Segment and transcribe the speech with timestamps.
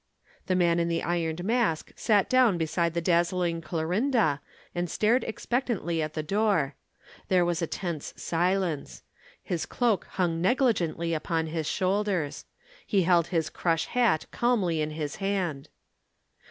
[0.47, 4.41] The Man in the Ironed Mask sat down beside the dazzling Clorinda
[4.73, 6.73] and stared expectantly at the door.
[7.27, 9.03] There was a tense silence.
[9.43, 12.45] His cloak hung negligently upon his shoulders.
[12.83, 15.69] He held his crush hat calmly in his hand.